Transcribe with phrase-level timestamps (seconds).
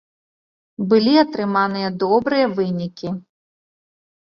[0.93, 3.07] Былі атрыманыя добрыя вынікі.